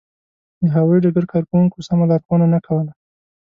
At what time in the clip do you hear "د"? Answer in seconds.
0.61-0.63